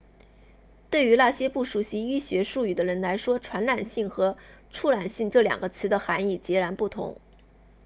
[0.89, 4.35] 对于那些不熟悉医学术语的人来说传染性和
[4.71, 7.21] 触染性这两个词的含义截然不同